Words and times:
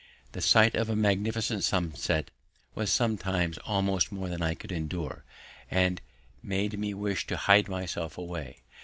The 0.31 0.41
sight 0.41 0.73
of 0.73 0.89
a 0.89 0.95
magnificent 0.95 1.63
sunset 1.63 2.31
was 2.73 2.91
sometimes 2.91 3.59
almost 3.59 4.11
more 4.11 4.29
than 4.29 4.41
I 4.41 4.55
could 4.55 4.71
endure 4.71 5.23
and 5.69 6.01
made 6.41 6.79
me 6.79 6.95
wish 6.95 7.27
to 7.27 7.37
hide 7.37 7.67
myself 7.69 8.17
away. 8.17 8.63